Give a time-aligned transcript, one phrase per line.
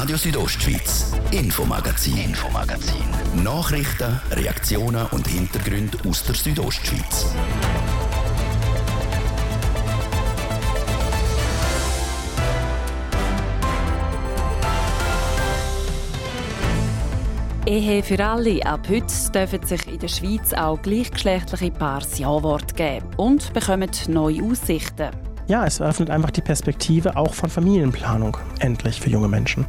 [0.00, 3.04] Radio Südostschweiz, Infomagazin, Infomagazin.
[3.44, 7.26] Nachrichten, Reaktionen und Hintergründe aus der Südostschweiz.
[17.66, 18.64] Ehe für alle.
[18.64, 19.04] Ab heute
[19.34, 25.29] dürfen sich in der Schweiz auch gleichgeschlechtliche Paare das Ja-Wort geben und bekommen neue Aussichten.
[25.50, 29.66] Ja, es eröffnet einfach die Perspektive auch von Familienplanung endlich für junge Menschen.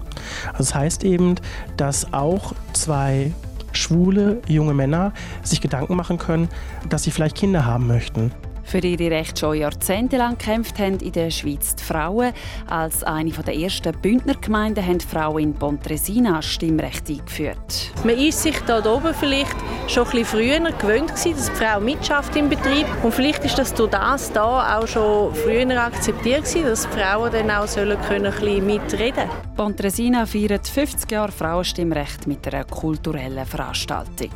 [0.50, 1.37] Also das heißt eben,
[1.75, 3.33] dass auch zwei
[3.71, 5.11] schwule junge Männer
[5.42, 6.50] sich Gedanken machen können,
[6.87, 8.32] dass sie vielleicht Kinder haben möchten
[8.71, 12.32] für ihre Rechte schon jahrzehntelang gekämpft haben in der Schweiz die Frauen.
[12.70, 17.92] Als eine der ersten Bündnergemeinden haben Frauen in Pontresina Stimmrecht eingeführt.
[18.06, 19.56] Man ist sich da oben vielleicht
[19.88, 23.57] schon ein bisschen früher gewöhnt gewesen, dass die Frau mitschafft im Betrieb und vielleicht ist
[23.57, 28.00] das durch das da auch schon früher akzeptiert gewesen, dass die Frauen dann auch sollen
[28.07, 34.32] können, ein bisschen mitreden Pontresina feiert 50 Jahre Frauenstimmrecht mit einer kulturellen Veranstaltung.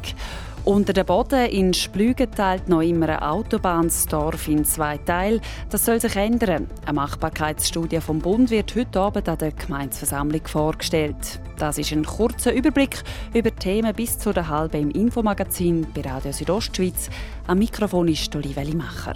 [0.65, 5.39] Unter dem Boden in Splügen teilt noch immer ein Autobahnsdorf in zwei Teile.
[5.69, 6.67] Das soll sich ändern.
[6.87, 11.39] Eine Machbarkeitsstudie vom Bund wird heute Abend an der Gemeinsversammlung vorgestellt.
[11.59, 13.03] Das ist ein kurzer Überblick
[13.35, 17.11] über Themen bis zu der halben im Infomagazin bei Radio Südostschweiz.
[17.45, 19.13] Am Mikrofon ist Olivia Macher.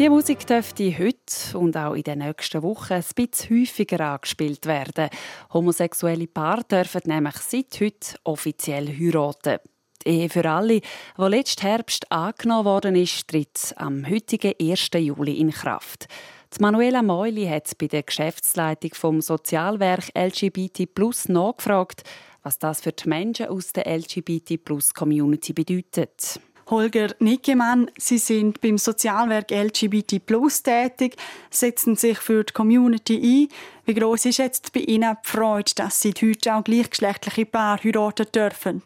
[0.00, 5.10] Die Musik dürfte heute und auch in den nächsten Wochen ein bisschen häufiger angespielt werden.
[5.52, 9.58] Homosexuelle Paare dürfen nämlich seit heute offiziell heiraten.
[10.02, 14.88] Die Ehe für alle, die letzten Herbst angenommen worden ist, tritt am heutigen 1.
[14.94, 16.08] Juli in Kraft.
[16.56, 22.04] Die Manuela Meuli hat bei der Geschäftsleitung vom Sozialwerk LGBT Plus nachgefragt,
[22.42, 26.40] was das für die Menschen aus der LGBT Plus Community bedeutet.
[26.70, 27.90] Holger Nickemann.
[27.98, 31.16] Sie sind beim Sozialwerk LGBT Plus tätig,
[31.50, 33.48] setzen sich für die Community ein.
[33.86, 38.26] Wie groß ist jetzt bei Ihnen die Freude, dass Sie heute auch gleichgeschlechtliche Paare heiraten
[38.34, 38.82] dürfen?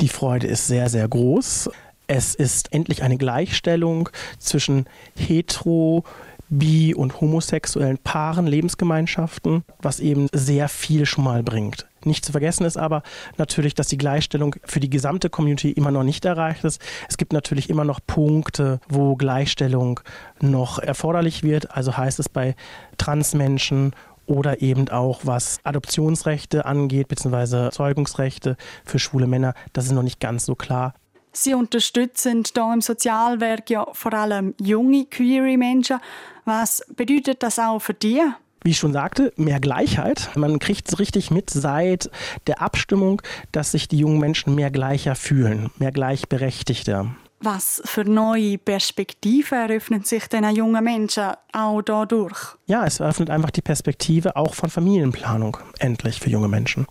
[0.00, 1.70] Die Freude ist sehr, sehr groß.
[2.06, 6.04] Es ist endlich eine Gleichstellung zwischen hetero,
[6.48, 11.87] bi- und homosexuellen Paaren, Lebensgemeinschaften, was eben sehr viel schon mal bringt.
[12.04, 13.02] Nicht zu vergessen ist aber
[13.36, 16.80] natürlich, dass die Gleichstellung für die gesamte Community immer noch nicht erreicht ist.
[17.08, 20.00] Es gibt natürlich immer noch Punkte, wo Gleichstellung
[20.40, 21.70] noch erforderlich wird.
[21.76, 22.54] Also heißt es bei
[22.96, 23.92] Transmenschen
[24.26, 29.54] oder eben auch was Adoptionsrechte angeht, beziehungsweise Zeugungsrechte für schwule Männer.
[29.72, 30.94] Das ist noch nicht ganz so klar.
[31.32, 35.98] Sie unterstützen hier im Sozialwerk ja vor allem junge queere Menschen.
[36.44, 38.20] Was bedeutet das auch für dich?
[38.62, 40.30] Wie ich schon sagte, mehr Gleichheit.
[40.34, 42.10] Man kriegt es richtig mit seit
[42.46, 47.14] der Abstimmung, dass sich die jungen Menschen mehr gleicher fühlen, mehr gleichberechtigter.
[47.40, 52.56] Was für neue Perspektiven eröffnen sich den jungen Menschen auch dadurch?
[52.66, 56.86] Ja, es eröffnet einfach die Perspektive auch von Familienplanung endlich für junge Menschen.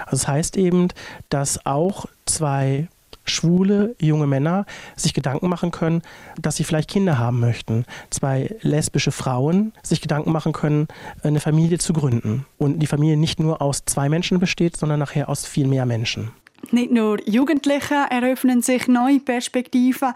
[0.00, 0.88] Also das heißt eben,
[1.28, 2.88] dass auch zwei
[3.24, 4.66] schwule junge Männer
[4.96, 6.02] sich Gedanken machen können,
[6.40, 7.84] dass sie vielleicht Kinder haben möchten.
[8.10, 10.88] Zwei lesbische Frauen sich Gedanken machen können,
[11.22, 12.46] eine Familie zu gründen.
[12.58, 16.30] Und die Familie nicht nur aus zwei Menschen besteht, sondern nachher aus viel mehr Menschen.
[16.70, 20.12] Nicht nur Jugendliche eröffnen sich neue Perspektiven.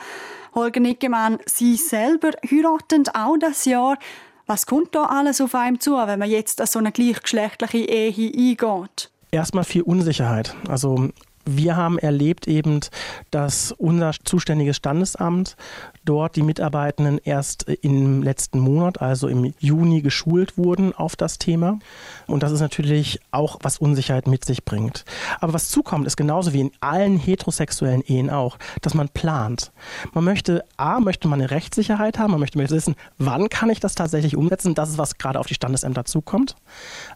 [0.54, 3.98] Holger Nickemann, Sie selber heiraten auch das Jahr.
[4.46, 8.32] Was kommt da alles auf einem zu, wenn man jetzt an so eine gleichgeschlechtliche Ehe
[8.32, 9.10] eingeht?
[9.32, 10.54] Erstmal viel Unsicherheit.
[10.68, 11.10] Also
[11.46, 12.80] wir haben erlebt eben,
[13.30, 15.56] dass unser zuständiges Standesamt
[16.04, 21.78] dort die Mitarbeitenden erst im letzten Monat, also im Juni, geschult wurden auf das Thema.
[22.26, 25.04] Und das ist natürlich auch, was Unsicherheit mit sich bringt.
[25.40, 29.72] Aber was zukommt, ist genauso wie in allen heterosexuellen Ehen auch, dass man plant.
[30.12, 33.94] Man möchte, A, möchte man eine Rechtssicherheit haben, man möchte wissen, wann kann ich das
[33.94, 34.74] tatsächlich umsetzen.
[34.74, 36.56] Das ist, was gerade auf die Standesämter zukommt.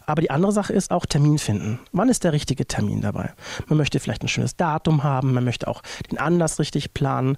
[0.05, 1.79] Aber die andere Sache ist auch Termin finden.
[1.91, 3.33] Wann ist der richtige Termin dabei?
[3.67, 5.81] Man möchte vielleicht ein schönes Datum haben, man möchte auch
[6.11, 7.37] den Anlass richtig planen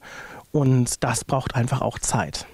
[0.52, 2.46] und das braucht einfach auch Zeit.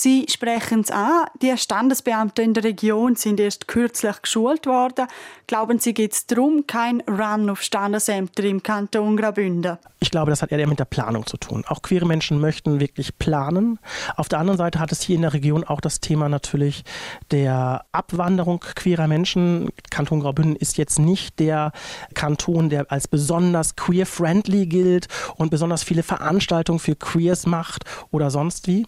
[0.00, 1.26] Sie sprechen es an.
[1.42, 5.08] Die Standesbeamten in der Region sind erst kürzlich geschult worden.
[5.48, 9.76] Glauben Sie, geht es darum, kein Run auf Standesämter im Kanton Graubünden?
[9.98, 11.64] Ich glaube, das hat eher mit der Planung zu tun.
[11.66, 13.80] Auch queere Menschen möchten wirklich planen.
[14.14, 16.84] Auf der anderen Seite hat es hier in der Region auch das Thema natürlich
[17.32, 19.70] der Abwanderung queerer Menschen.
[19.90, 21.72] Kanton Graubünden ist jetzt nicht der
[22.14, 28.68] Kanton, der als besonders queer-friendly gilt und besonders viele Veranstaltungen für Queers macht oder sonst
[28.68, 28.86] wie.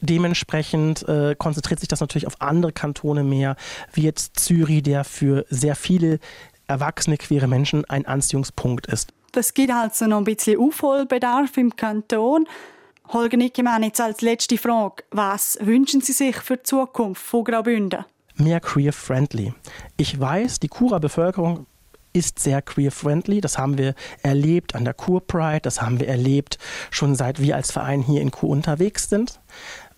[0.00, 3.56] Dementsprechend äh, konzentriert sich das natürlich auf andere Kantone mehr,
[3.92, 6.18] wie jetzt Zürich, der für sehr viele
[6.66, 9.12] erwachsene queere Menschen ein Anziehungspunkt ist.
[9.32, 12.46] Das gibt also noch ein bisschen Aufholbedarf im Kanton.
[13.08, 15.04] Holger Nickemann, jetzt als letzte Frage.
[15.10, 18.04] Was wünschen Sie sich für die Zukunft von Graubünden?
[18.36, 19.52] Mehr queer-friendly.
[19.96, 21.66] Ich weiß, die Churer Bevölkerung
[22.14, 23.40] ist sehr queer-friendly.
[23.40, 26.58] Das haben wir erlebt an der Kur Pride, das haben wir erlebt
[26.90, 29.40] schon seit wir als Verein hier in Kur unterwegs sind.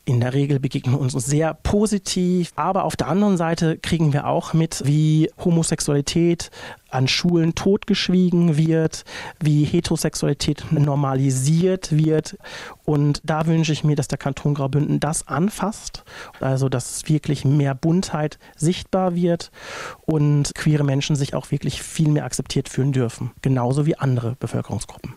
[0.09, 4.55] In der Regel begegnen uns sehr positiv, aber auf der anderen Seite kriegen wir auch
[4.55, 6.53] mit, wie Homosexualität
[6.91, 9.05] an Schulen totgeschwiegen wird,
[9.41, 12.39] wie Heterosexualität normalisiert wird.
[12.85, 16.05] Und da wünsche ich mir, dass der Kanton Graubünden das anfasst,
[16.39, 19.51] also dass wirklich mehr Buntheit sichtbar wird
[20.03, 25.15] und queere Menschen sich auch wirklich viel mehr akzeptiert fühlen dürfen, genauso wie andere Bevölkerungsgruppen.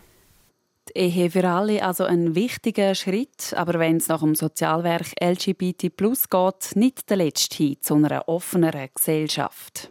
[0.94, 6.28] Ehe für alle also ein wichtiger Schritt, aber wenn es nach dem Sozialwerk LGBT Plus
[6.28, 9.90] geht, nicht der letzte hin zu einer offeneren Gesellschaft.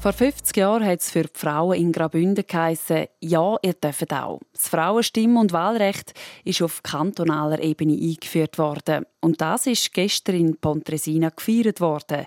[0.00, 4.40] Vor 50 Jahren hat es für die Frauen in Graubünden geheissen, ja, ihr dürft auch.
[4.52, 6.14] Das Frauenstimm- und Wahlrecht
[6.44, 9.04] ist auf kantonaler Ebene eingeführt worden.
[9.20, 12.26] Und das ist gestern in Pontresina gefeiert worden.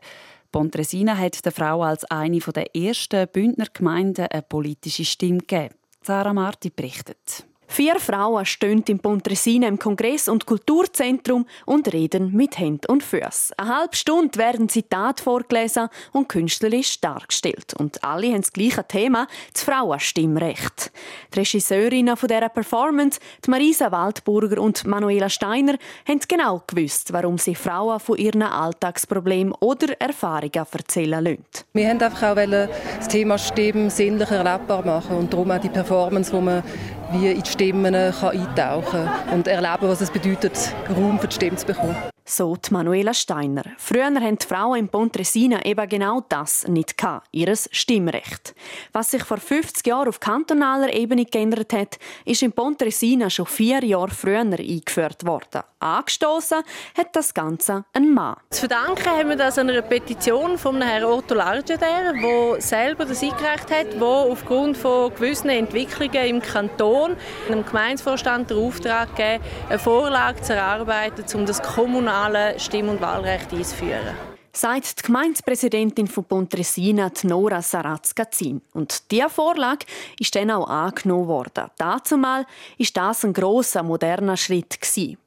[0.51, 5.75] Pontresina hat der Frau als eine der ersten Bündner Gemeinden eine politische Stimme gegeben.
[6.03, 7.45] Sarah Marti berichtet.
[7.71, 13.55] Vier Frauen stehen im Pontresina im Kongress- und Kulturzentrum und reden mit Händen und Füßen.
[13.55, 17.73] Eine halbe Stunde werden Zitate vorgelesen und künstlerisch dargestellt.
[17.77, 20.91] Und alle haben das gleiche Thema, das Frauenstimmrecht.
[21.33, 25.75] Die Regisseurinnen dieser Performance, die Marisa Waldburger und Manuela Steiner,
[26.05, 31.45] haben genau gewusst, warum sie Frauen von ihren Alltagsproblemen oder Erfahrungen erzählen lassen.
[31.71, 36.33] Wir wollten einfach auch das Thema Stimmen sinnlicher erlebbar machen und darum auch die Performance,
[36.33, 36.63] wo man
[37.13, 41.35] wie in die Stimmen kann eintauchen kann und erleben, was es bedeutet, Raum für die
[41.35, 41.95] Stimme zu bekommen
[42.25, 43.63] so die Manuela Steiner.
[43.77, 48.55] Früher haben die Frauen in Pontresina eben genau das nicht gehabt, ihr Stimmrecht.
[48.93, 53.83] Was sich vor 50 Jahren auf kantonaler Ebene geändert hat, ist in Pontresina schon vier
[53.83, 55.63] Jahre früher eingeführt worden.
[55.79, 56.59] Angestoßen
[56.95, 58.37] hat das Ganze ein Mann.
[58.51, 63.71] Zu verdanken haben wir das einer Petition von Herrn Otto Largeder, der selber das eingereicht
[63.71, 67.17] hat, der aufgrund von gewissen Entwicklungen im Kanton
[67.49, 73.01] einem Gemeindevorstand den Auftrag gegeben eine Vorlage zu erarbeiten, um das kommunale nationale Stimm- und
[73.01, 74.15] Wahlrecht einzuführen.
[74.53, 78.61] Sagt die Gemeindepräsidentin von Pontresina, Nora Saratz-Gazin.
[78.73, 79.85] Und diese Vorlage
[80.19, 81.69] ist dann auch angenommen worden.
[81.77, 82.45] Dazumal
[82.77, 84.77] ist das ein grosser, moderner Schritt.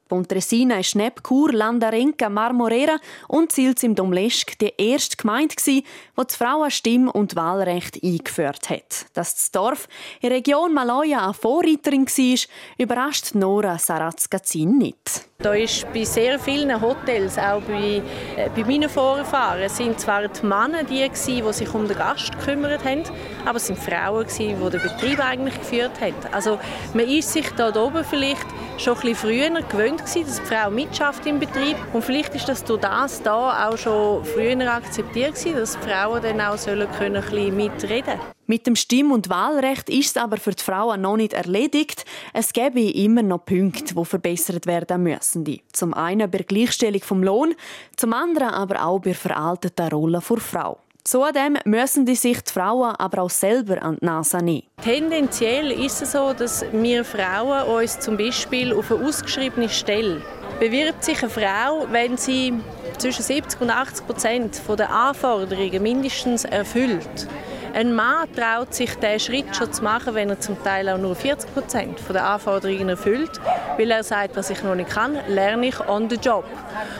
[0.07, 2.97] Pontresina ist neben Chur, Landarenca, Marmorera
[3.27, 5.83] und Silz im Domleschg die erste Gemeinde, die
[6.15, 9.07] das Frauenstimm- und Wahlrecht eingeführt hat.
[9.13, 9.87] Dass das Dorf
[10.21, 12.39] in der Region Maloja eine Vorreiterin war,
[12.77, 15.25] überrascht Nora Saratz-Gazin nicht.
[15.39, 18.01] Da ist bei sehr vielen Hotels, auch bei,
[18.37, 22.31] äh, bei meinen Vorfahren, sind zwar die Männer die, gewesen, die sich um den Gast
[22.39, 23.03] gekümmert haben,
[23.43, 26.15] aber es sind Frauen, gewesen, die den Betrieb eigentlich geführt haben.
[26.31, 26.57] Also
[26.93, 28.45] man ist sich da oben vielleicht
[28.77, 32.47] schon ein bisschen früher gewöhnt gewesen, dass die Frau mitschafft im Betrieb und vielleicht ist
[32.47, 37.17] das durch das da auch schon früher akzeptiert gewesen, dass Frauen dann auch sollen können,
[37.17, 41.17] ein bisschen mitreden mit dem Stimm- und Wahlrecht ist es aber für die Frauen noch
[41.17, 42.05] nicht erledigt.
[42.33, 45.45] Es gäbe immer noch Punkte, die verbessert werden müssen.
[45.71, 47.55] Zum einen bei der Gleichstellung vom Lohn,
[47.95, 50.77] zum anderen aber auch bei der veralteten Rolle der Frau.
[51.07, 54.63] Zudem müssen die sich die Frauen aber auch selber an die Nase nehmen.
[54.83, 60.23] Tendenziell ist es so, dass wir Frauen uns zum Beispiel auf eine ausgeschriebene Stelle
[60.59, 62.53] bewirbt sich eine Frau, wenn sie
[62.97, 67.27] zwischen 70 und 80 Prozent der Anforderungen mindestens erfüllt
[67.75, 71.13] ein Mann traut sich diesen Schritt schon zu machen, wenn er zum Teil auch nur
[71.13, 73.31] 40 Prozent der Anforderungen erfüllt,
[73.77, 76.45] weil er sagt, was ich noch nicht kann, lerne ich on the job.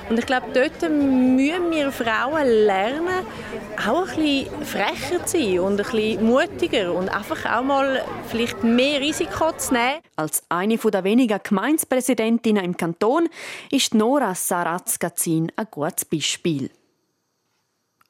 [0.09, 3.25] Und ich glaube, dort müssen wir Frauen lernen,
[3.87, 8.61] auch ein bisschen frecher zu sein und ein bisschen mutiger und einfach auch mal vielleicht
[8.61, 10.01] mehr Risiko zu nehmen.
[10.17, 13.29] Als eine der wenigen Gemeindepräsidentinnen im Kanton
[13.71, 16.69] ist Nora Saratz-Gazin ein gutes Beispiel.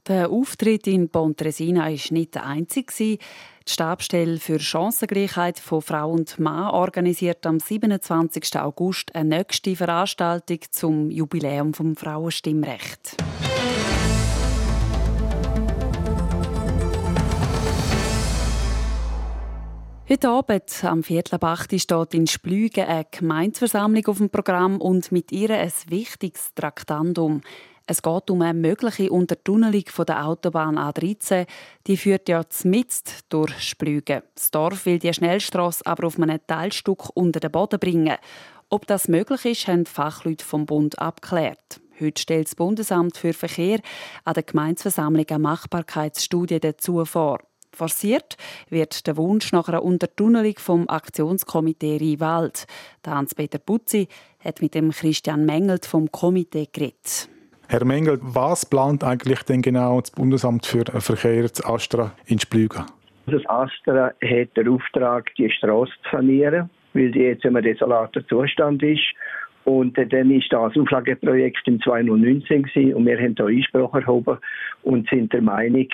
[0.08, 2.94] Der Auftritt in Pontresina war nicht der einzige.
[2.96, 3.20] Die
[3.68, 8.56] Stabstelle für Chancengleichheit von Frau und Mann organisiert am 27.
[8.60, 13.18] August eine nächste Veranstaltung zum Jubiläum vom Frauenstimmrecht.
[20.08, 21.40] Heute Abend am Viertel
[21.80, 27.42] steht in Splügen eine Gemeindeversammlung auf dem Programm und mit ihr ein wichtiges Traktandum.
[27.88, 31.46] Es geht um eine mögliche Untertunnelung der Autobahn A13.
[31.86, 34.24] Die führt ja zmitzt durch Splügen.
[34.34, 38.18] Das Dorf will die Schnellstrasse aber auf einem Teilstück unter den Boden bringen.
[38.70, 41.80] Ob das möglich ist, haben die Fachleute vom Bund abgeklärt.
[42.00, 43.80] Heute stellt das Bundesamt für Verkehr
[44.24, 47.40] an der Gemeinsversammlung eine Machbarkeitsstudie dazu vor.
[47.72, 48.36] Forciert
[48.70, 52.66] wird der Wunsch nach einer Untertunnelung vom Aktionskomitee Rheinwald.
[53.06, 54.08] Hans-Peter Putzi
[54.44, 57.30] hat mit dem Christian Mengelt vom Komitee geredet.
[57.68, 62.86] Herr Mengel, was plant eigentlich denn genau das Bundesamt für Verkehr, das Astra, in Splügen?
[63.26, 68.24] Das Astra hat den Auftrag, die Straße zu sanieren, weil die jetzt in einem desolaten
[68.28, 69.04] Zustand ist.
[69.64, 74.38] Und dann ist das Auflageprojekt im 2019 gewesen, und wir haben da Einspruch erhoben
[74.84, 75.88] und sind der Meinung,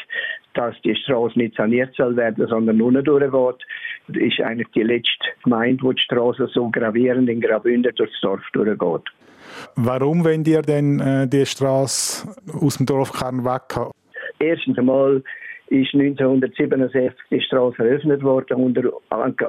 [0.56, 3.66] dass die Straße nicht saniert soll werden, sondern nur durchgeht.
[4.10, 8.44] Das ist eigentlich die letzte Gemeinde, wo die Straße so gravierend in Graubünden durchs Dorf
[8.52, 9.10] durchgeht.
[9.76, 13.92] Warum wollt ihr denn äh, die Straße aus dem Dorfkern weg haben?
[14.40, 15.24] Erstens einmal
[15.72, 18.92] ist 1967 die Straße eröffnet worden unter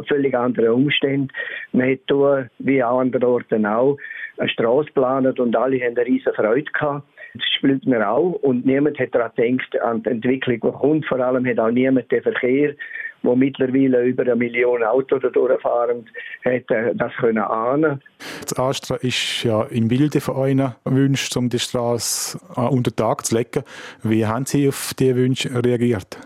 [0.06, 1.28] völlig anderen Umständen.
[1.72, 3.98] Man hat hier, wie an anderen Orten auch,
[4.38, 7.06] eine Straße geplant und alle haben eine riesige Freude gehabt.
[7.34, 11.06] Das spielt man auch und niemand hat daran gedacht, an die Entwicklung, die kommt.
[11.06, 12.74] Vor allem hat auch niemand den Verkehr
[13.22, 16.08] wo mittlerweile über eine Million Autos durchfahren,
[16.42, 18.00] hätte das können ahnen.
[18.42, 23.24] Das Astra ist ja im Bilde von euren Wünschen, um die Straße äh, unter Tag
[23.24, 23.64] zu legen.
[24.02, 26.18] Wie haben Sie auf diese Wünsche reagiert?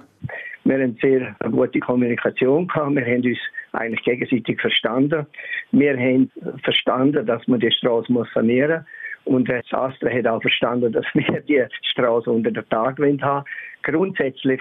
[0.64, 2.96] Wir haben sehr gute Kommunikation gehabt.
[2.96, 3.38] Wir haben uns
[3.72, 5.26] eigentlich gegenseitig verstanden.
[5.70, 6.30] Wir haben
[6.64, 8.86] verstanden, dass man die Straße sanieren muss.
[9.26, 13.44] Und das Astra hat auch verstanden, dass wir die Straße unter den Tag haben.
[13.82, 14.60] Grundsätzlich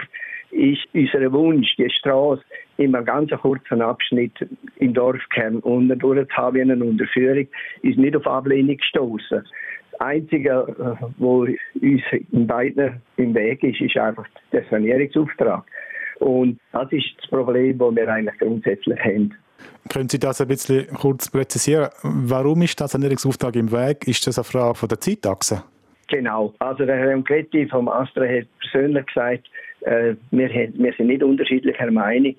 [0.56, 2.42] ist unser Wunsch, die Straße
[2.78, 4.32] in einem ganz kurzen Abschnitt
[4.76, 7.46] im Dorfkern unten durchzuhaben, eine Unterführung,
[7.82, 9.44] ist nicht auf Ablehnung gestoßen.
[9.92, 10.66] Das Einzige,
[11.18, 11.48] was
[11.80, 15.64] uns in beiden im Weg ist, ist einfach der Sanierungsauftrag.
[16.18, 19.34] Und das ist das Problem, das wir eigentlich grundsätzlich haben.
[19.90, 21.88] Können Sie das ein bisschen kurz präzisieren?
[22.02, 24.06] Warum ist der Sanierungsauftrag im Weg?
[24.08, 25.62] Ist das eine Frage von der Zeitachse?
[26.08, 26.54] Genau.
[26.58, 29.48] Also der Herr Gretti vom Astra hat persönlich gesagt,
[29.82, 32.34] äh, wir, wir sind nicht unterschiedlicher Meinung.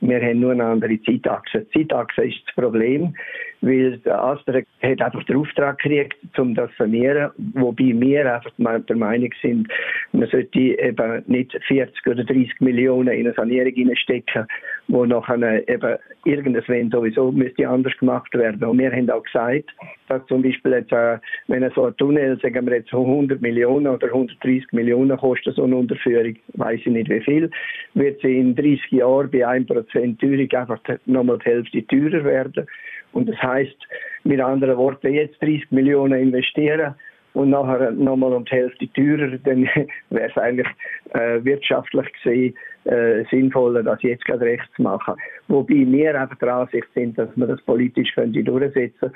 [0.00, 1.66] Wir haben nur eine andere Zeitachse.
[1.74, 3.14] Die Zeitachse ist das Problem,
[3.62, 8.96] weil Astra hat einfach den Auftrag gekriegt, um das zu sanieren, wobei wir einfach der
[8.96, 9.72] Meinung sind,
[10.12, 14.46] man sollte eben nicht 40 oder 30 Millionen in eine Sanierung hineinstecken,
[14.88, 18.62] wo nachher eben irgendwann sowieso müsste anders gemacht werden.
[18.64, 19.70] Und wir haben auch gesagt,
[20.08, 24.08] dass zum Beispiel jetzt, äh, wenn so ein Tunnel, sagen wir jetzt 100 Millionen oder
[24.08, 27.50] 130 Millionen kostet, so eine Unterführung, weiß ich nicht wie viel,
[27.94, 32.66] wird sie in 30 Jahren bei 1% Teuerung einfach nochmal die Hälfte teurer werden.
[33.12, 33.76] Und das heißt,
[34.24, 36.94] mit anderen Worten, jetzt 30 Millionen investieren
[37.32, 39.62] und nachher nochmal um die Hälfte teurer, dann
[40.10, 40.68] wäre es eigentlich
[41.14, 45.14] äh, wirtschaftlich gesehen äh, sinnvoller, das jetzt gerade recht zu machen.
[45.48, 49.12] Wobei wir einfach der Ansicht sind, dass man das politisch könnte durchsetzen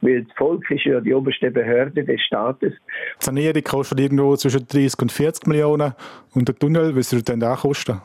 [0.00, 2.72] weil das Volk ist ja die oberste Behörde des Staates.
[2.72, 5.92] Die Sanierung kostet irgendwo zwischen 30 und 40 Millionen
[6.34, 8.00] und der Tunnel, was würde denn auch kosten?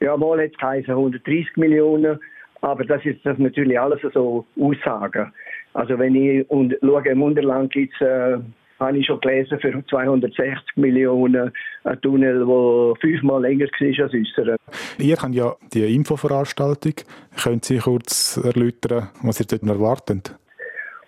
[0.00, 2.18] Ja, mal jetzt heißen 130 Millionen,
[2.60, 5.32] aber das ist das natürlich alles so Aussagen.
[5.74, 8.38] Also wenn ich und schaue, im Unterland gibt es äh,
[8.78, 11.52] habe ich schon gelesen, für 260 Millionen
[11.84, 14.56] ein Tunnel, der fünfmal länger war als unserer.
[14.98, 16.94] Ihr habt ja die Infoveranstaltung.
[17.42, 20.34] Können Sie kurz erläutern, was ihr dort erwartet?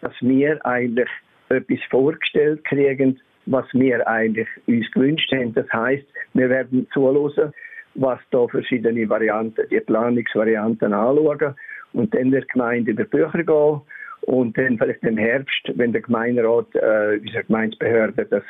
[0.00, 1.08] Dass wir eigentlich
[1.48, 5.52] etwas vorgestellt kriegen, was wir eigentlich uns gewünscht haben.
[5.54, 7.52] Das heißt, wir werden zuhören,
[7.94, 11.54] was da verschiedene Varianten, die Planungsvarianten anschauen
[11.92, 13.80] und dann der Gemeinde über Bücher gehen
[14.22, 18.42] und dann vielleicht im Herbst, wenn der Gemeinderat, äh, unsere Gemeindebehörde das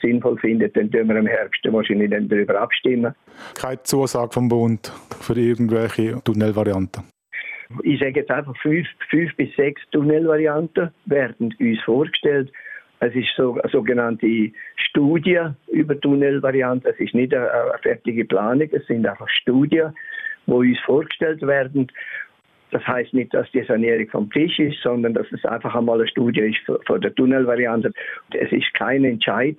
[0.00, 3.14] sinnvoll findet, dann tun wir im Herbst wahrscheinlich dann darüber abstimmen.
[3.54, 7.04] Keine Zusage vom Bund für irgendwelche Tunnelvarianten?
[7.82, 12.50] Ich sage jetzt einfach, fünf, fünf bis sechs Tunnelvarianten werden uns vorgestellt.
[13.00, 16.90] Es ist so eine sogenannte Studie über Tunnelvarianten.
[16.90, 19.92] Es ist nicht eine, eine fertige Planung, es sind einfach Studien,
[20.46, 21.92] die uns vorgestellt werden.
[22.70, 26.08] Das heißt nicht, dass die Sanierung vom Tisch ist, sondern dass es einfach einmal eine
[26.08, 27.92] Studie ist von der Tunnelvariante.
[28.34, 29.56] Es ist kein Entscheid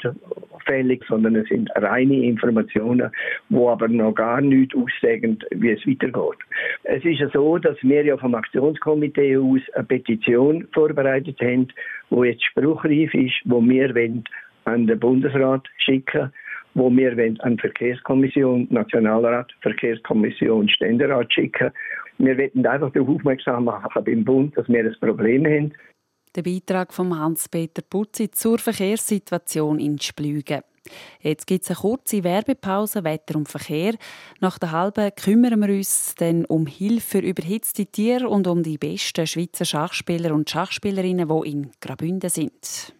[0.65, 3.09] fällig, sondern es sind reine Informationen,
[3.49, 6.39] wo aber noch gar nicht aussagen, wie es weitergeht.
[6.83, 11.67] Es ist ja so, dass wir ja vom Aktionskomitee aus eine Petition vorbereitet haben,
[12.09, 13.95] wo jetzt spruchreif ist, wo wir
[14.65, 16.31] an den Bundesrat schicken
[16.75, 21.71] wo wir an die Verkehrskommission, Nationalrat, Verkehrskommission, Ständerat schicken
[22.19, 25.73] wir wollen einfach darauf aufmerksam machen beim Bund, dass wir ein Problem haben.
[26.35, 30.61] Der Beitrag von Hans-Peter Putzi zur Verkehrssituation in Splügen.
[31.21, 33.95] Jetzt gibt es eine kurze Werbepause, Wetter und Verkehr.
[34.39, 38.77] Nach der halben kümmern wir uns dann um Hilfe für überhitzte Tiere und um die
[38.77, 42.93] besten Schweizer Schachspieler und Schachspielerinnen, die in Graubünden sind.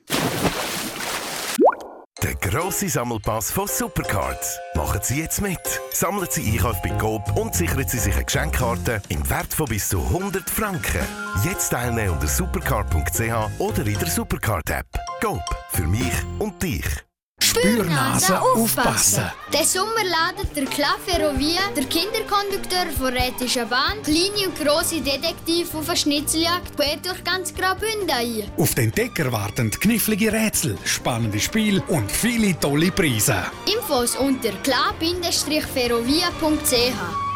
[2.22, 4.60] Der grosse Sammelpass von Supercards.
[4.76, 5.60] Machen Sie jetzt mit.
[5.94, 9.88] Sammeln Sie Einkauf bei Coop und sichern Sie sich eine Geschenkkarte im Wert von bis
[9.88, 11.02] zu 100 Franken.
[11.46, 14.88] Jetzt teilnehmen unter supercard.ch oder in der Supercard-App.
[15.22, 15.44] Coop.
[15.70, 17.09] Für mich und dich.
[17.42, 19.24] Spürnase aufpassen.
[19.54, 25.78] Den Sommer ladet der Club Ferrovia, der Kinderkondukteur von Rätischer Bahn, kleine und grosse Detektive
[25.78, 28.44] auf eine Schnitzeljagd quer durch ganz Graubünden ein.
[28.58, 33.36] Auf den Entdecker warten knifflige Rätsel, spannende Spiele und viele tolle Preise.
[33.66, 37.30] Infos unter club-ferrovia.ch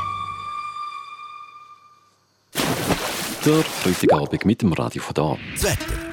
[3.46, 5.38] Der Freitagabend mit dem Radio von da.
[5.54, 6.12] Das Wetter.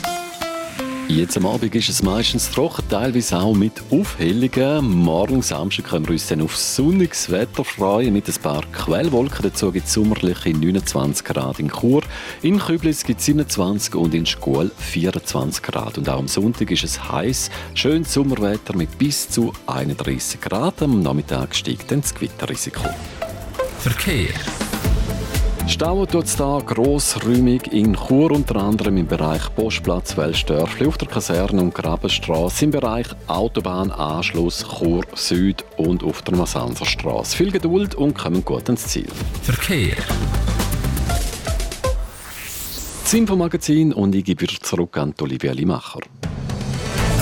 [1.15, 4.89] Jetzt am Abend ist es meistens trocken, teilweise auch mit Aufhellungen.
[4.89, 9.43] Morgen Samstag können wir uns dann auf sonniges Wetter freuen mit ein paar Quellwolken.
[9.43, 12.03] Dazu gibt es sommerliche 29 Grad in Chur.
[12.41, 15.97] In Küblis gibt es 27 und in Schkuhl 24 Grad.
[15.97, 20.81] Und auch am Sonntag ist es heiß, schönes Sommerwetter mit bis zu 31 Grad.
[20.81, 22.87] Am Nachmittag steigt dann das Gewitterrisiko.
[23.79, 24.29] Verkehr.
[25.67, 31.73] Es hier grossräumig in Chur, unter anderem im Bereich Postplatz Welsdörfli auf der Kaserne und
[31.73, 37.35] Grabenstraße, im Bereich Autobahnanschluss Chur Süd und auf der Masanserstraße.
[37.37, 39.07] Viel Geduld und kommen gut ins Ziel.
[39.43, 39.95] Verkehr.
[43.03, 45.99] Das Infomagazin und ich gebe wieder zurück an Olivia Limacher.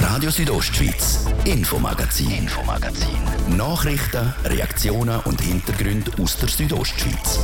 [0.01, 3.19] Radio Südostschweiz, Infomagazin, Infomagazin.
[3.57, 7.39] Nachrichten, Reaktionen und Hintergründe aus der Südostschweiz.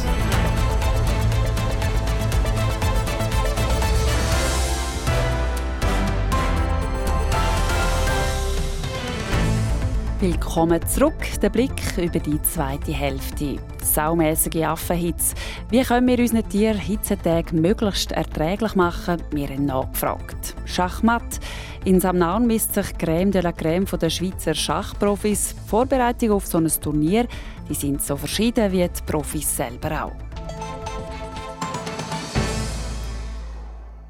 [10.22, 11.14] Willkommen zurück.
[11.42, 13.58] Der Blick über die zweite Hälfte.
[13.84, 15.36] Saumäßige Affenhitze.
[15.70, 19.22] Wie können wir unseren Tieren Hitzetage möglichst erträglich machen?
[19.32, 20.56] Wir haben nachgefragt.
[20.64, 21.42] Schachmatt.
[21.84, 25.54] In Samnaun misst sich Crème de la Crème von der Schweizer Schachprofis.
[25.54, 27.28] Die Vorbereitung auf so ein Turnier
[27.70, 30.35] die sind so verschieden wie die Profis selber auch.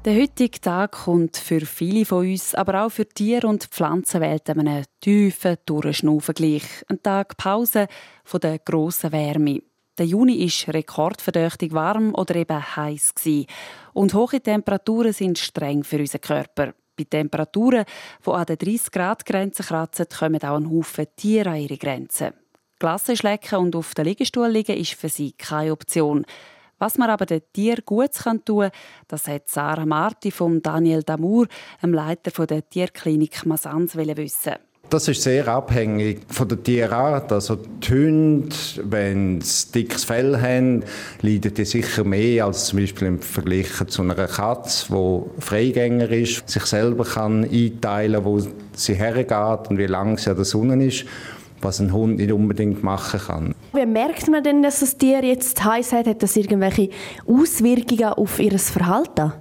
[0.06, 4.84] Der heutige Tag kommt für viele von uns, aber auch für Tier- und Pflanzenwelt einem
[5.00, 6.62] tiefen Durchschnaufen gleich.
[6.86, 7.88] Ein Tag Pause
[8.22, 9.62] von der grossen Wärme.
[9.98, 13.14] Der Juni ist rekordverdächtig warm oder eben heiß
[13.94, 16.72] und hohe Temperaturen sind streng für unseren Körper.
[16.96, 17.84] Bei Temperaturen,
[18.24, 22.32] die an der 30 Grad Grenze kratzen, kommen auch ein Haufen Tiere an ihre Grenzen.
[22.78, 26.24] Klasse schlecken und auf den Liegestuhl liegen ist für sie keine Option.
[26.78, 28.70] Was man aber den Tieren gut tun kann,
[29.08, 31.46] das hat Sarah Marti von Daniel Damour,
[31.82, 34.54] dem Leiter der Tierklinik Masans, wissen.
[34.88, 37.32] Das ist sehr abhängig von der Tierart.
[37.32, 40.84] Also die Hunde, wenn sie dickes Fell haben,
[41.22, 46.48] leiden die sicher mehr als zum Beispiel im Vergleich zu einer Katze, die Freigänger ist,
[46.48, 48.40] sich selber kann einteilen, wo
[48.74, 51.04] sie hergeht und wie lange sie an der Sonne ist
[51.60, 53.54] was ein Hund nicht unbedingt machen kann.
[53.76, 56.06] Wie merkt man denn, dass das Tier jetzt heiß hat?
[56.06, 56.88] Hat das irgendwelche
[57.26, 59.34] Auswirkungen auf ihr Verhalten?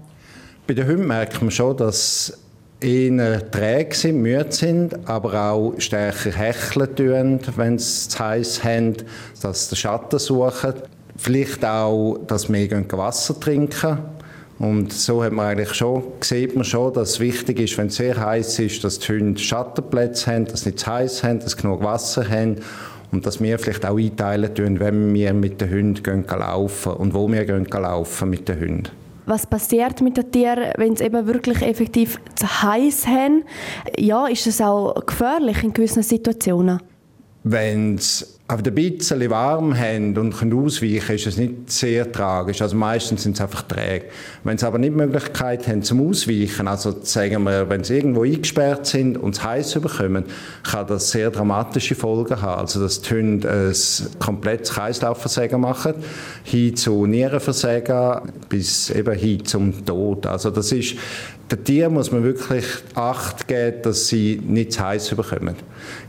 [0.67, 2.38] Bei den Hunden merkt man schon, dass
[2.82, 8.98] eher träge sind, müde sind, aber auch stärker hecheln tun, wenn sie zu heiß haben,
[9.41, 10.74] dass sie den Schatten suchen.
[11.15, 14.00] Vielleicht auch, dass wir Wasser trinken
[14.60, 17.95] und so hat man eigentlich schon, sieht man schon, dass es wichtig ist, wenn es
[17.95, 21.52] sehr heiß ist, dass die Hunde Schattenplätze haben, dass sie nicht zu heiß haben, dass
[21.52, 22.58] sie genug Wasser haben
[23.11, 27.13] und dass wir vielleicht auch einteilen tun, wenn wir mit den Hunden gehen laufen und
[27.13, 28.89] wo wir gehen laufen mit den Hunden.
[29.25, 33.43] Was passiert mit den Tieren, wenn sie eben wirklich effektiv zu heiß haben?
[33.97, 36.79] Ja, ist das auch gefährlich in gewissen Situationen?
[37.43, 42.62] Wenn sie aber ein bisschen warm haben und können ausweichen, ist es nicht sehr tragisch.
[42.62, 44.05] Also meistens sind sie einfach träge.
[44.43, 48.21] Wenn sie aber nicht die Möglichkeit haben zum Ausweichen, also sagen wir, wenn sie irgendwo
[48.21, 50.25] eingesperrt sind und es heiß bekommen,
[50.62, 52.62] kann das sehr dramatische Folgen haben.
[52.62, 55.95] Also dass die Hunde ein komplettes Kreislaufversagen machen,
[56.43, 60.27] hin zu Nierenversagen, bis eben hin zum Tod.
[60.27, 60.97] Also das ist
[61.51, 65.55] den Tieren muss man wirklich Acht geben, dass sie nicht zu heiß bekommen.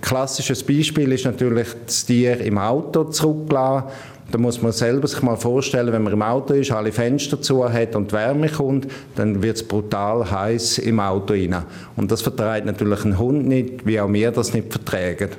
[0.01, 3.89] Klassisches Beispiel ist natürlich das Tier im Auto zurücklassen.
[4.33, 7.71] Da muss man selber sich mal vorstellen, wenn man im Auto ist, alle Fenster zu
[7.71, 11.57] hat und die Wärme kommt, dann wird es brutal heiß im Auto rein.
[11.95, 15.31] Und das verträgt natürlich ein Hund nicht, wie auch wir das nicht vertragen.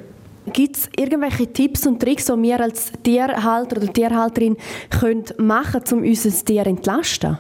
[0.53, 4.55] Gibt es irgendwelche Tipps und Tricks, die wir als Tierhalter oder Tierhalterin
[4.89, 7.38] können machen können, um unser Tier zu entlasten?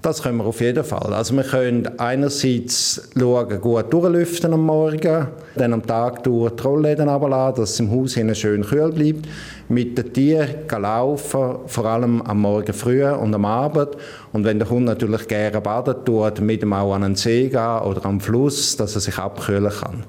[0.00, 1.12] Das können wir auf jeden Fall.
[1.12, 7.08] Also wir können einerseits schauen, gut durchlüften am Morgen, dann am Tag durch die Rollläden
[7.08, 9.26] runterladen, dass es im Haus schön kühl bleibt.
[9.68, 13.88] Mit den Tieren laufen, vor allem am Morgen früh und am Abend.
[14.32, 17.80] Und wenn der Hund natürlich gerne baden tut, mit ihm auch an den See gehen
[17.80, 20.04] oder am Fluss, dass er sich abkühlen kann.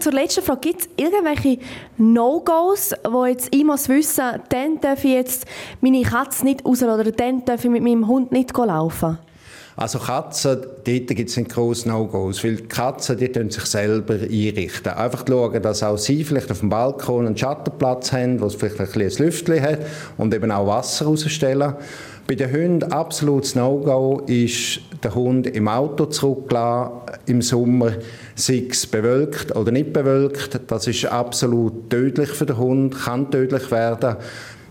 [0.00, 1.58] Zur letzten Frage, gibt es irgendwelche
[1.96, 5.46] No-Gos, wo jetzt ich muss wissen, dann darf ich jetzt
[5.80, 9.18] meine Katze nicht raus oder dann darf ich mit meinem Hund nicht laufen?
[9.76, 14.14] Also Katzen, dort gibt es nicht grosse No-Gos, weil die Katzen, die können sich selber
[14.14, 14.92] einrichten.
[14.92, 18.78] Einfach schauen, dass auch sie vielleicht auf dem Balkon einen Schattenplatz haben, wo es vielleicht
[18.78, 19.80] ein kleines Lüftchen hat
[20.16, 21.74] und eben auch Wasser rausstellen.
[22.26, 26.92] Bei den Hunden absolutes No-Go ist, der Hund im Auto zurücklassen
[27.26, 27.92] im Sommer,
[28.34, 30.60] sei es bewölkt oder nicht bewölkt.
[30.66, 34.16] Das ist absolut tödlich für den Hund, kann tödlich werden.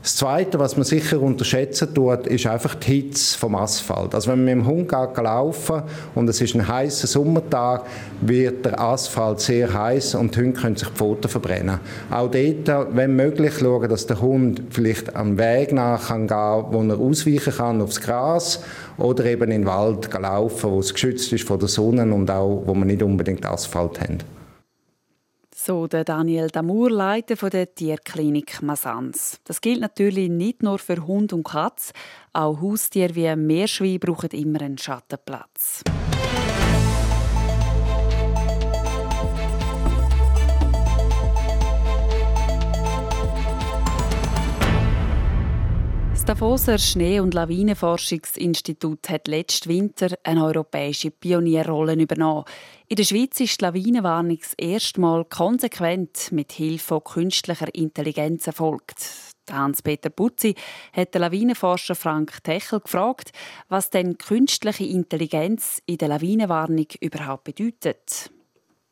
[0.03, 4.13] Das Zweite, was man sicher unterschätzen tut, ist einfach die Hitze vom Asphalt.
[4.13, 5.81] Also wenn man mit dem Hund laufen
[6.13, 7.85] und es ist ein heißer Sommertag,
[8.19, 11.79] wird der Asphalt sehr heiß und die Hunde können sich die Pfoten verbrennen.
[12.11, 16.83] Auch dort, wenn möglich, schauen, dass der Hund vielleicht am Weg nach kann gehen, wo
[16.83, 18.59] er ausweichen kann aufs Gras
[18.97, 22.63] oder eben in den Wald laufen, wo es geschützt ist von der Sonne und auch,
[22.65, 24.17] wo man nicht unbedingt Asphalt haben.
[25.65, 29.39] So der Daniel Damour, Leiter von der Tierklinik Masans.
[29.45, 31.93] Das gilt natürlich nicht nur für Hund und Katz.
[32.33, 35.85] Auch Haustiere wie Meerschwein brauchen immer einen Schattenplatz.
[46.23, 52.45] Das Davoser Schnee- und Lawinenforschungsinstitut hat letzten Winter eine europäische Pionierrolle übernommen.
[52.87, 58.47] In der Schweiz ist die Lawinenwarnung das erste Mal konsequent mit Hilfe von künstlicher Intelligenz
[58.47, 59.05] erfolgt.
[59.51, 60.55] Hans-Peter Butzi
[60.93, 63.33] hat den Lawinenforscher Frank Techel gefragt,
[63.67, 68.32] was denn künstliche Intelligenz in der Lawinenwarnung überhaupt bedeutet.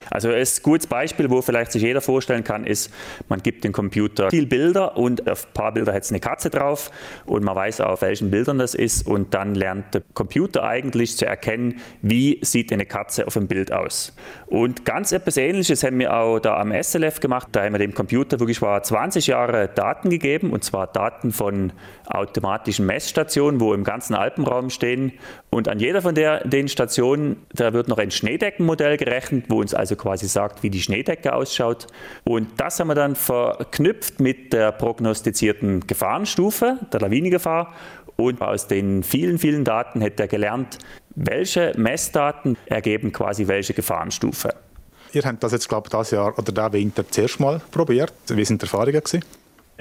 [0.09, 2.91] Also ein gutes Beispiel, wo vielleicht sich jeder vorstellen kann, ist,
[3.29, 6.49] man gibt dem Computer viel Bilder und auf ein paar Bilder hat es eine Katze
[6.49, 6.91] drauf
[7.25, 11.17] und man weiß auch, auf welchen Bildern das ist und dann lernt der Computer eigentlich
[11.17, 14.15] zu erkennen, wie sieht eine Katze auf dem Bild aus.
[14.47, 17.49] Und ganz etwas Ähnliches haben wir auch da am SLF gemacht.
[17.51, 21.71] Da haben wir dem Computer wirklich mal 20 Jahre Daten gegeben und zwar Daten von
[22.05, 25.13] automatischen Messstationen, wo im ganzen Alpenraum stehen
[25.49, 29.73] und an jeder von der, den Stationen, da wird noch ein Schneedeckenmodell gerechnet, wo uns
[29.73, 31.87] also also quasi sagt, wie die Schneedecke ausschaut.
[32.23, 37.73] Und das haben wir dann verknüpft mit der prognostizierten Gefahrenstufe, der Lawinengefahr.
[38.15, 40.77] Und aus den vielen, vielen Daten hätte er gelernt,
[41.15, 44.53] welche Messdaten ergeben quasi welche Gefahrenstufe.
[45.13, 48.13] Ihr habt das jetzt, glaube ich, das Jahr oder der Winter zuerst mal probiert.
[48.29, 49.01] Wie sind die Erfahrungen?
[49.01, 49.23] Gewesen?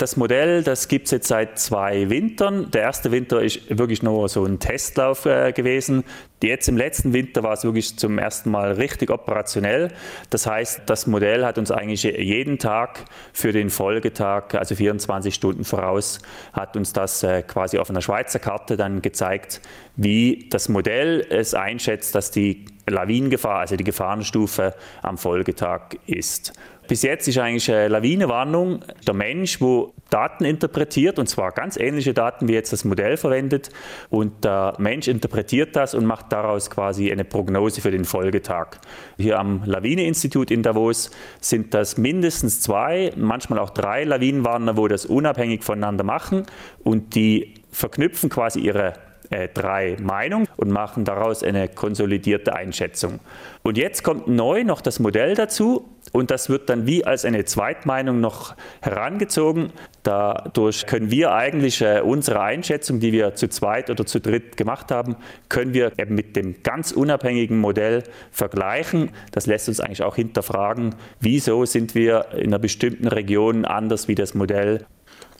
[0.00, 2.70] Das Modell, das gibt es jetzt seit zwei Wintern.
[2.70, 6.04] Der erste Winter ist wirklich nur so ein Testlauf äh, gewesen.
[6.42, 9.88] Jetzt im letzten Winter war es wirklich zum ersten Mal richtig operationell.
[10.30, 15.64] Das heißt, das Modell hat uns eigentlich jeden Tag für den Folgetag, also 24 Stunden
[15.64, 16.20] voraus,
[16.54, 19.60] hat uns das äh, quasi auf einer Schweizer Karte dann gezeigt,
[19.96, 26.52] wie das Modell es einschätzt, dass die Lawinengefahr, also die Gefahrenstufe am Folgetag ist.
[26.90, 32.14] Bis jetzt ist eigentlich eine Lawinenwarnung der Mensch, wo Daten interpretiert, und zwar ganz ähnliche
[32.14, 33.70] Daten, wie jetzt das Modell verwendet.
[34.08, 38.80] Und der Mensch interpretiert das und macht daraus quasi eine Prognose für den Folgetag.
[39.18, 45.06] Hier am Lawineinstitut in Davos sind das mindestens zwei, manchmal auch drei Lawinenwarner, wo das
[45.06, 46.44] unabhängig voneinander machen
[46.82, 48.94] und die verknüpfen quasi ihre
[49.30, 53.20] äh, drei Meinungen und machen daraus eine konsolidierte Einschätzung.
[53.62, 57.44] Und jetzt kommt neu noch das Modell dazu und das wird dann wie als eine
[57.44, 59.72] Zweitmeinung noch herangezogen.
[60.02, 64.90] Dadurch können wir eigentlich äh, unsere Einschätzung, die wir zu zweit oder zu dritt gemacht
[64.90, 65.16] haben,
[65.48, 69.10] können wir eben mit dem ganz unabhängigen Modell vergleichen.
[69.30, 74.14] Das lässt uns eigentlich auch hinterfragen, wieso sind wir in einer bestimmten Region anders wie
[74.14, 74.86] das Modell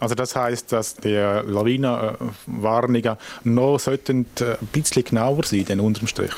[0.01, 6.07] also das heißt, dass die Lawinenwarnungen noch sollten äh, ein bisschen genauer sein, denn unterm
[6.07, 6.33] Strich.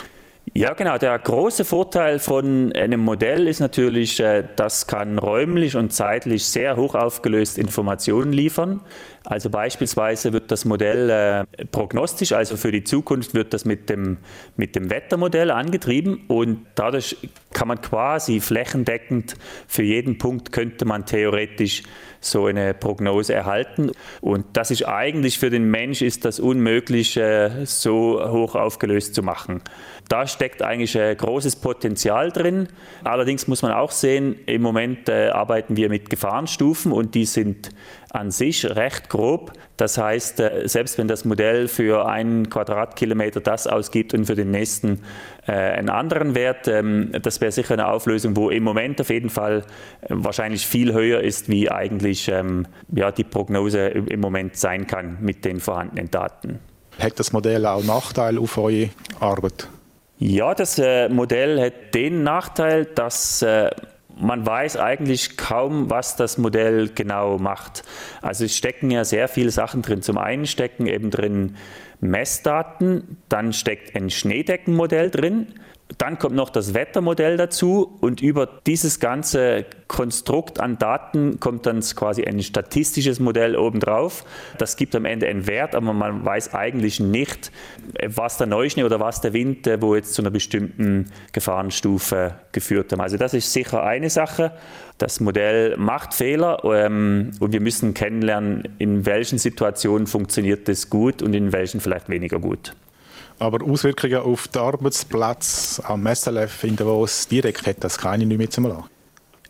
[0.54, 0.98] Ja, genau.
[0.98, 6.76] Der große Vorteil von einem Modell ist natürlich, äh, das kann räumlich und zeitlich sehr
[6.76, 8.82] hoch aufgelöst Informationen liefern.
[9.24, 14.18] Also beispielsweise wird das Modell äh, prognostisch, also für die Zukunft wird das mit dem,
[14.56, 17.16] mit dem Wettermodell angetrieben und dadurch
[17.54, 19.36] kann man quasi flächendeckend
[19.68, 21.82] für jeden Punkt könnte man theoretisch
[22.20, 23.90] so eine Prognose erhalten.
[24.20, 29.22] Und das ist eigentlich für den Mensch ist das unmöglich, äh, so hoch aufgelöst zu
[29.22, 29.60] machen.
[30.12, 32.68] Da steckt eigentlich ein großes Potenzial drin.
[33.03, 37.70] Allerdings muss man auch sehen, im Moment äh, arbeiten wir mit Gefahrenstufen und die sind
[38.11, 39.55] an sich recht grob.
[39.79, 44.51] Das heißt, äh, selbst wenn das Modell für einen Quadratkilometer das ausgibt und für den
[44.51, 45.01] nächsten
[45.46, 49.31] äh, einen anderen Wert, ähm, das wäre sicher eine Auflösung, wo im Moment auf jeden
[49.31, 49.64] Fall
[50.03, 55.16] äh, wahrscheinlich viel höher ist, wie eigentlich ähm, ja, die Prognose im Moment sein kann
[55.22, 56.59] mit den vorhandenen Daten.
[56.98, 59.68] Hat das Modell auch Nachteile auf eure Arbeit?
[60.24, 63.70] Ja, das äh, Modell hat den Nachteil, dass äh,
[64.16, 67.82] man weiß eigentlich kaum, was das Modell genau macht.
[68.20, 70.00] Also es stecken ja sehr viele Sachen drin.
[70.00, 71.56] Zum einen stecken eben drin
[71.98, 75.48] Messdaten, dann steckt ein Schneedeckenmodell drin,
[75.98, 81.81] dann kommt noch das Wettermodell dazu und über dieses ganze Konstrukt an Daten kommt dann
[81.81, 84.24] quasi ein statistisches Modell obendrauf.
[84.59, 87.52] Das gibt am Ende einen Wert, aber man weiß eigentlich nicht,
[88.07, 93.00] was der Neuschnee oder was der Wind, wo jetzt zu einer bestimmten Gefahrenstufe geführt haben.
[93.00, 94.52] Also das ist sicher eine Sache.
[94.98, 101.22] Das Modell macht Fehler ähm, und wir müssen kennenlernen, in welchen Situationen funktioniert das gut
[101.22, 102.74] und in welchen vielleicht weniger gut.
[103.42, 108.48] Aber Auswirkungen auf den Arbeitsplatz am SLF in Davos direkt hat das keine nicht mehr
[108.48, 108.85] zu machen.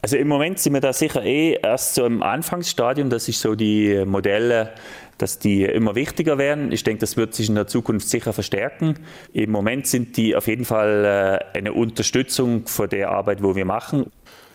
[0.00, 3.54] Also im Moment sind wir da sicher eh erst so im Anfangsstadium, dass sich so
[3.54, 4.72] die Modelle,
[5.18, 6.72] dass die immer wichtiger werden.
[6.72, 8.94] Ich denke, das wird sich in der Zukunft sicher verstärken.
[9.34, 13.66] Im Moment sind die auf jeden Fall äh, eine Unterstützung für der Arbeit, wo wir
[13.66, 14.06] machen.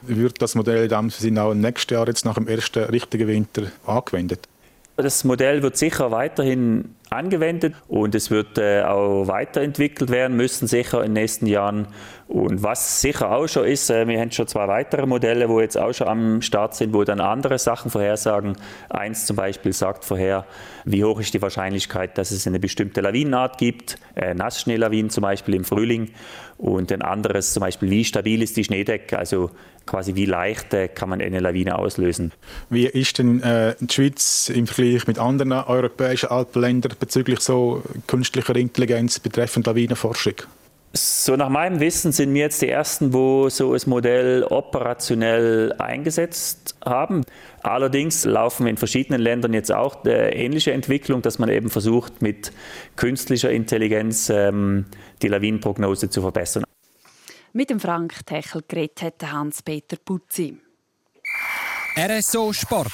[0.02, 4.50] Wird das Modell dann auch nächstes Jahr jetzt nach dem ersten richtigen Winter angewendet?
[4.96, 11.00] Das Modell wird sicher weiterhin angewendet und es wird äh, auch weiterentwickelt werden müssen, sicher
[11.00, 11.88] in den nächsten Jahren.
[12.28, 15.78] Und was sicher auch schon ist, äh, wir haben schon zwei weitere Modelle, wo jetzt
[15.78, 18.58] auch schon am Start sind, wo dann andere Sachen vorhersagen.
[18.90, 20.46] Eins zum Beispiel sagt vorher,
[20.84, 25.56] wie hoch ist die Wahrscheinlichkeit, dass es eine bestimmte Lawinenart gibt, äh, Nassschneelawinen zum Beispiel
[25.56, 26.10] im Frühling.
[26.58, 29.52] Und ein anderes zum Beispiel, wie stabil ist die Schneedecke, also
[29.86, 32.34] quasi wie leicht äh, kann man eine Lawine auslösen.
[32.70, 38.56] Wie ist denn äh, die Schweiz im Vergleich mit anderen europäischen Alpenländern bezüglich so künstlicher
[38.56, 40.36] Intelligenz betreffend Lawinenforschung?
[40.94, 46.76] So nach meinem Wissen sind wir jetzt die Ersten, wo so ein Modell operationell eingesetzt
[46.84, 47.24] haben.
[47.62, 52.52] Allerdings laufen in verschiedenen Ländern jetzt auch eine ähnliche Entwicklung, dass man eben versucht, mit
[52.96, 54.86] künstlicher Intelligenz ähm,
[55.22, 56.64] die Lawinenprognose zu verbessern.
[57.54, 60.58] Mit dem Frank Techel geredet hat Hans-Peter Putzi.
[61.98, 62.94] RSO Sport.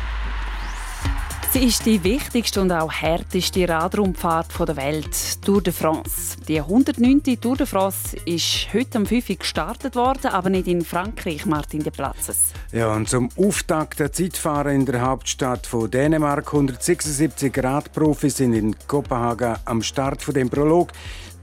[1.53, 6.37] Sie ist die wichtigste und auch härteste Radrundfahrt der Welt, Tour de France.
[6.47, 7.41] Die 109.
[7.41, 11.83] Tour de France ist heute am 5 Uhr gestartet worden, aber nicht in Frankreich, Martin
[11.83, 12.53] de Platzes.
[12.71, 18.73] Ja, und zum Auftakt der Zeitfahrer in der Hauptstadt von Dänemark 176 Radprofis sind in
[18.87, 20.93] Kopenhagen am Start von dem Prolog.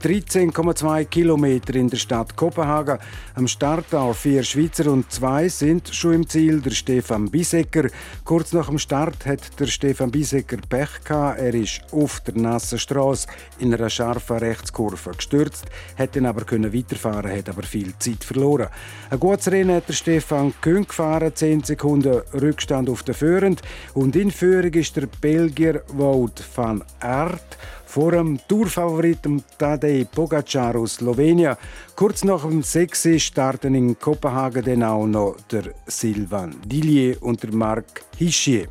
[0.01, 2.99] 13,2 Kilometer in der Stadt Kopenhagen.
[3.35, 6.61] Am Start auch vier Schweizer und zwei sind schon im Ziel.
[6.61, 7.89] Der Stefan Bisecker.
[8.23, 11.39] Kurz nach dem Start hat der Stefan Bisecker Pech gehabt.
[11.39, 13.27] Er ist auf der nassen Straße
[13.59, 18.69] in einer scharfen Rechtskurve gestürzt, hätte aber können weiterfahren, hat aber viel Zeit verloren.
[19.09, 23.61] Ein gutes Rennen hat der Stefan Kühn gefahren, 10 Sekunden Rückstand auf der Führend
[23.93, 27.57] und in Führung ist der Belgier Wout van Aert
[27.89, 31.55] vor dem Tourfavoriten Tadej Pogacar aus Slowenien.
[31.95, 37.51] Kurz nach dem 6 starten in Kopenhagen dann auch noch der Sylvain Dillier und der
[37.51, 38.67] Marc Hichier.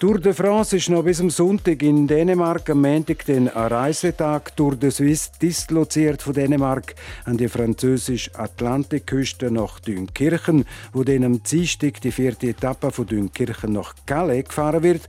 [0.00, 2.68] Tour de France ist noch bis am Sonntag in Dänemark.
[2.68, 9.78] Am Montag den Reisetag Tour de Suisse disloziert von Dänemark an die französische Atlantikküste nach
[9.78, 15.02] Dünkirchen, wo dann am Dienstag die vierte Etappe von Dünkirchen nach Calais gefahren wird.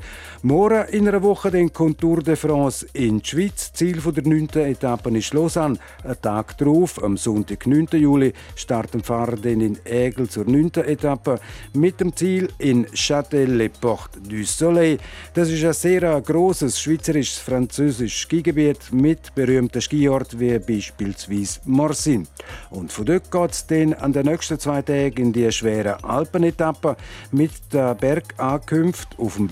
[0.45, 3.73] Morgen in einer Woche den kommt Tour de France in die Schweiz.
[3.73, 5.79] Ziel der neunten Etappe ist Lausanne.
[6.03, 7.87] Ein Tag darauf, am Sonntag, 9.
[7.93, 11.39] Juli, starten Fahrer dann in Ägel zur neunten Etappe
[11.73, 14.99] mit dem Ziel in Châtel-les-Portes du Soleil.
[15.33, 22.27] Das ist ein sehr grosses schweizerisch-französisches Skigebiet mit berühmten Skiorten wie beispielsweise Morsin.
[22.69, 26.97] Und von dort geht es dann an den nächsten zwei Tagen in die schwere Alpenetappe
[27.31, 29.47] mit der Bergankünfte auf dem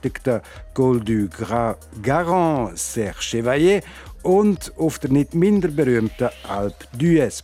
[0.00, 0.40] berühmt-berüchtigten
[0.74, 3.82] Col du Gras Garon, Serre Chevalier
[4.22, 7.42] und auf der nicht minder berühmten Alpe d'Huez.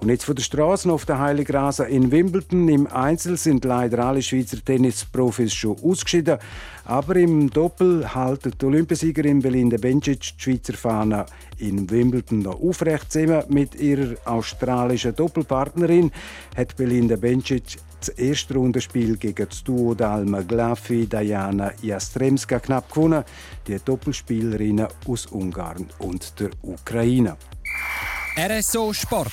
[0.00, 2.68] Und jetzt von der Straße auf der Heiligrasen in Wimbledon.
[2.68, 6.38] Im Einzel sind leider alle Schweizer Tennisprofis schon ausgeschieden.
[6.84, 11.26] Aber im Doppel halten die Olympiasiegerin Belinda Bencic die Schweizer Fahne
[11.58, 13.10] in Wimbledon noch aufrecht.
[13.10, 16.12] Zusammen mit ihrer australischen Doppelpartnerin
[16.56, 23.24] hat Belinda Bencic das erste Rundenspiel gegen das Duo Dalma Glafi Diana Jastremska knapp gewonnen,
[23.66, 27.36] die Doppelspielerinnen aus Ungarn und der Ukraine.
[28.38, 29.32] RSO Sport.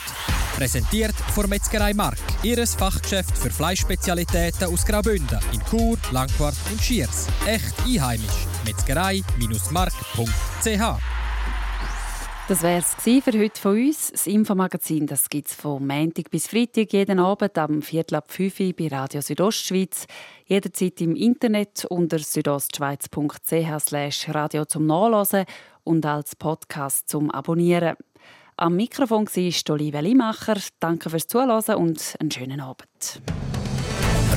[0.55, 2.17] Präsentiert von Metzgerei Mark.
[2.41, 7.27] Ihres Fachgeschäft für Fleischspezialitäten aus Graubünden in Chur, Langquart und Schiers.
[7.45, 8.47] Echt einheimisch.
[8.65, 11.14] Metzgerei-mark.ch
[12.47, 14.11] das wäre es für heute von uns.
[14.11, 18.73] Das Infomagazin gibt es von Montag bis Freitag jeden Abend am Viertel ab 5 Uhr
[18.77, 20.05] bei Radio Südostschweiz.
[20.45, 25.45] Jederzeit im Internet unter südostschweiz.ch radio zum Nachlesen
[25.83, 27.95] und als Podcast zum Abonnieren.
[28.57, 30.57] Am Mikrofon war Olivia Limacher.
[30.79, 33.21] Danke fürs Zuhören und einen schönen Abend.